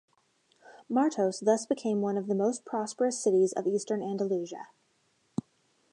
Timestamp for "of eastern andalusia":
3.53-4.69